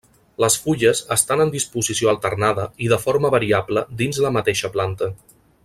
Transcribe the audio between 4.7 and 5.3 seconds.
planta.